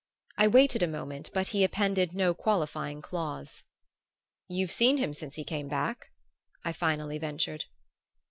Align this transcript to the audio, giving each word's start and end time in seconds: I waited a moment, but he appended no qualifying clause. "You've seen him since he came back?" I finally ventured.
I 0.35 0.47
waited 0.47 0.81
a 0.81 0.87
moment, 0.87 1.29
but 1.31 1.49
he 1.49 1.63
appended 1.63 2.15
no 2.15 2.33
qualifying 2.33 3.03
clause. 3.03 3.61
"You've 4.47 4.71
seen 4.71 4.97
him 4.97 5.13
since 5.13 5.35
he 5.35 5.43
came 5.43 5.67
back?" 5.67 6.07
I 6.63 6.73
finally 6.73 7.19
ventured. 7.19 7.65